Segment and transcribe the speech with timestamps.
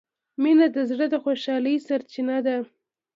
[0.41, 2.55] مینه د زړه د خوشحالۍ سرچینه ده.